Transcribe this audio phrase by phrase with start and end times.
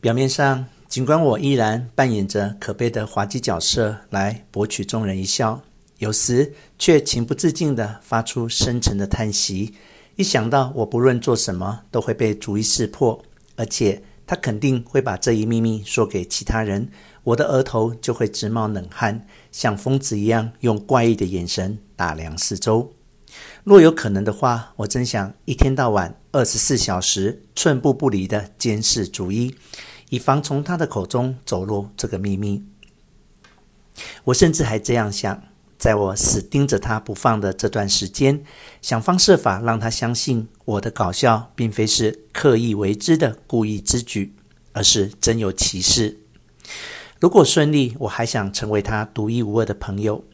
[0.00, 5.60] 表面上，尽管我依然扮演着可悲的滑稽角色来博取众人一笑，
[5.98, 9.74] 有时却情不自禁地发出深沉的叹息。
[10.14, 13.20] 一想到我不论做什么都会被逐一识破，
[13.56, 16.88] 而且他肯定会把这一秘密说给其他人，
[17.24, 22.92] 我的额头就会直冒冷汗，像疯子一样用怪异的眼神打量四周。
[23.64, 29.54] 若有可能的话，我真想一天到晚、二十四小时、寸步不离地监视逐一。
[30.10, 32.64] 以防从他的口中走漏这个秘密。
[34.24, 35.42] 我甚至还这样想：
[35.78, 38.42] 在我死盯着他不放的这段时间，
[38.80, 44.34] 想方设法让他相信我的搞笑并非是刻意为之的故意之举，
[44.72, 46.18] 而是真有其事。
[47.20, 50.24] 如果顺利，我还想成为他独一无二的朋友。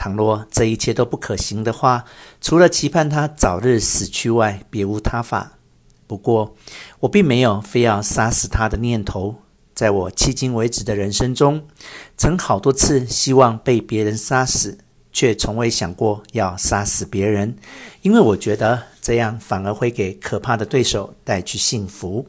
[0.00, 2.06] 倘若这一切都不可行的话，
[2.40, 5.58] 除了期盼他早日死去外，别无他法。
[6.06, 6.56] 不过，
[7.00, 9.42] 我并没有非要杀死他的念头。
[9.74, 11.66] 在我迄今为止的人生中，
[12.16, 14.78] 曾好多次希望被别人杀死，
[15.12, 17.56] 却从未想过要杀死别人，
[18.00, 22.26] 因为我觉得这样反而会给可怕的对手带去幸福。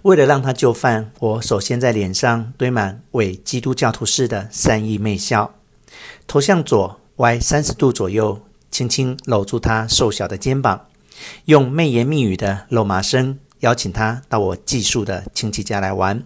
[0.00, 5.54] 为了让他就范，我首先在脸上堆满伪基督教徒式的善意媚笑，
[6.26, 10.86] 头向左歪三十度左右，轻轻搂住他瘦小的肩膀。
[11.44, 16.24] 用媚言蜜语的肉麻声邀请他到我寄宿的亲戚家来玩，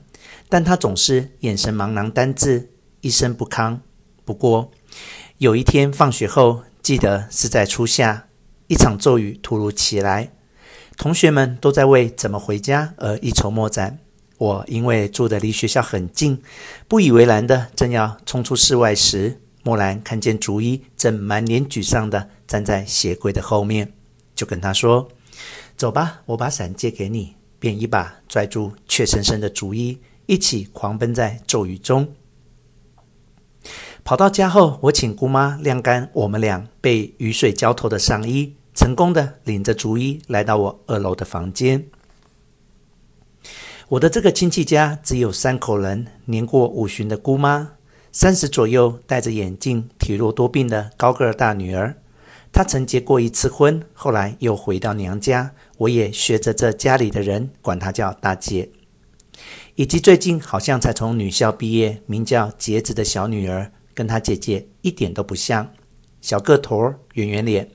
[0.49, 2.71] 但他总是眼神茫然，单字
[3.03, 3.79] 一声不吭。
[4.25, 4.71] 不过
[5.37, 8.27] 有一天放学后，记得是在初夏，
[8.67, 10.31] 一场骤雨突如其来，
[10.97, 13.99] 同学们都在为怎么回家而一筹莫展。
[14.39, 16.43] 我因为住得离学校很近，
[16.87, 23.93] 不以为然的正要冲出室外时，木兰看见竹一正满脸沮丧的站在鞋柜的后面。
[24.35, 25.07] 就跟他说
[25.77, 32.15] ：“走吧，我把伞借给你。”便一把拽住怯生生的竹一，一起狂奔在骤雨中。
[34.05, 41.85] 跑到家后，我请姑妈晾干我们俩被雨水浇透的上衣，成功的领着竹一来到我二楼的房间。
[43.89, 47.73] 我的这个亲戚家只有三口人：年过五旬的姑妈，
[48.21, 51.95] 三十左右戴着眼镜、体弱多病的高个儿大女儿。
[52.51, 55.53] 她曾结过一次婚，后来又回到娘家。
[55.77, 58.71] 我也学着这家里的人管她叫大姐，
[59.77, 65.71] 以及最近好像才从女校毕业，名叫洁子的小女儿，跟她姐姐一点都不像，
[66.21, 67.71] 小个头，圆圆脸。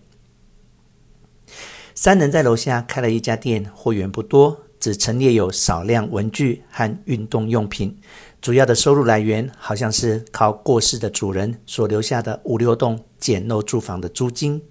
[1.95, 7.97] 三人在楼下开了一家店，货源不多，只陈列有少量文具和运动用品。
[8.43, 14.61] 主要的收入来源好像是靠过世的主人所留下的五六栋简陋住房的租金。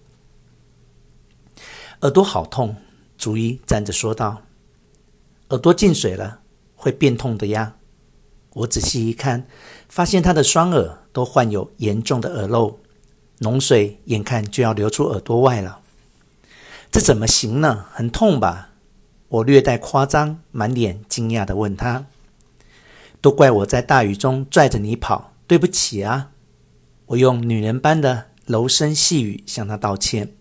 [2.02, 2.76] 耳朵好痛，
[3.16, 4.42] 逐一站着说道
[5.48, 6.40] ：“耳朵进水了，
[6.76, 7.76] 会变痛的呀。”
[8.52, 9.46] 我仔细一看，
[9.88, 12.78] 发现他的双耳都患有严重的耳漏，
[13.40, 15.80] 脓水眼看就要流出耳朵外了。
[16.90, 17.86] 这怎么行呢？
[17.90, 18.72] 很痛吧？
[19.28, 22.04] 我略带夸张，满脸惊讶地问他。
[23.22, 26.32] 都怪我在大雨中拽着你跑，对不起啊！
[27.06, 30.34] 我用女人般的柔声细语向他道歉，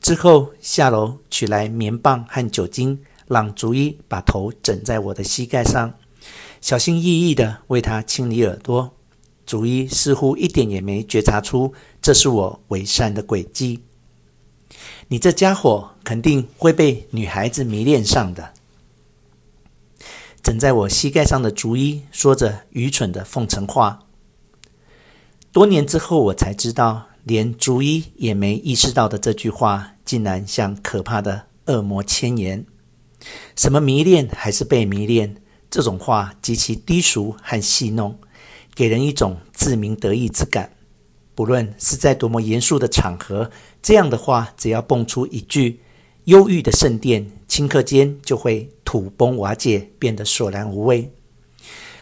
[0.00, 5.94] 之后下楼取来棉棒和酒精，让逐一把头枕在我的膝盖上，
[6.60, 8.90] 小心翼翼地为他清理耳朵。
[9.46, 13.82] 逐一似乎一点也没觉察出这是我伪善的诡计。
[15.08, 18.52] 你这家伙肯定会被女孩子迷恋上的。
[20.42, 24.00] 枕在我膝盖上的竹一说着愚蠢的奉承话。
[25.52, 32.64] 多年之后，我才知道，连竹一也没意识到的这句话，竟然像可怕的恶魔千言。
[33.54, 35.36] 什么迷恋还是被迷恋？
[35.68, 38.18] 这种话极其低俗和戏弄，
[38.74, 40.72] 给人一种自鸣得意之感。
[41.34, 43.50] 不论是在多么严肃的场合，
[43.82, 45.80] 这样的话只要蹦出一句，
[46.30, 48.70] 忧郁的圣殿，顷刻间就会。
[48.84, 51.08] 土崩瓦解，变得索然无味。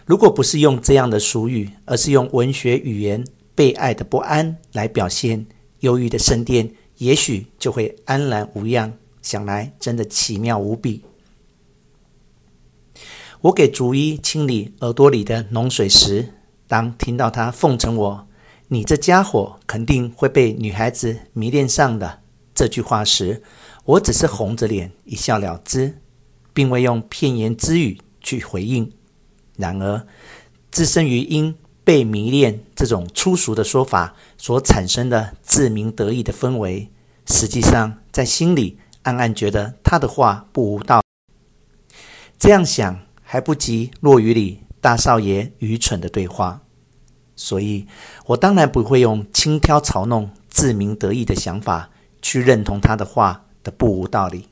[0.06, 3.22] 如果不是用这样的俗语，而是用文学语言
[3.54, 5.46] “被爱的不安”来表现
[5.80, 8.90] 忧郁的圣殿，也许就会安然无恙。
[9.20, 11.02] 想来真的奇妙无比。
[13.42, 16.32] 我给逐一清理耳朵里的脓水时，
[16.66, 18.26] 当听到他奉承我
[18.68, 22.20] “你这家伙肯定会被女孩子迷恋上的”
[22.58, 23.40] 这句话时，
[23.84, 26.00] 我只是红着脸一笑了之，
[26.52, 28.92] 并未用片言之语去回应。
[29.54, 30.04] 然而
[30.72, 36.90] 置身于因被迷恋这种粗俗的说法所产生的自鸣得意的氛围，
[37.26, 41.94] 实际上在心里暗暗觉得他的话不无道理。
[42.40, 46.62] 这样想还不及落雨里大少爷愚蠢的对话，
[47.36, 47.86] 所以
[48.26, 51.90] 我当然不会用轻佻嘲弄自鸣得意的想法。
[52.28, 54.50] 去认同他的话的不无道理。